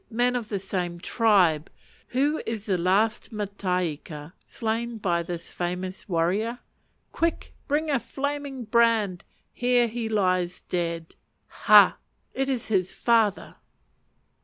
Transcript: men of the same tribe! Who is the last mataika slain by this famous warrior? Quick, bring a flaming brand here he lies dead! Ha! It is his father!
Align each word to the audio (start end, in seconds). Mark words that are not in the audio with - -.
men 0.09 0.35
of 0.35 0.49
the 0.49 0.57
same 0.57 0.99
tribe! 0.99 1.69
Who 2.07 2.41
is 2.47 2.65
the 2.65 2.75
last 2.79 3.31
mataika 3.31 4.33
slain 4.47 4.97
by 4.97 5.21
this 5.21 5.53
famous 5.53 6.09
warrior? 6.09 6.57
Quick, 7.11 7.53
bring 7.67 7.91
a 7.91 7.99
flaming 7.99 8.63
brand 8.63 9.23
here 9.53 9.87
he 9.87 10.09
lies 10.09 10.61
dead! 10.61 11.13
Ha! 11.69 11.99
It 12.33 12.49
is 12.49 12.69
his 12.69 12.91
father! 12.95 13.57